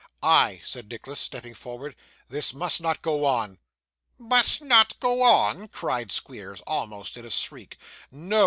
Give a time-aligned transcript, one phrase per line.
[0.23, 1.95] 'I,' said Nicholas, stepping forward.
[2.27, 3.59] 'This must not go on.'
[4.17, 7.77] 'Must not go on!' cried Squeers, almost in a shriek.
[8.09, 8.39] 'No!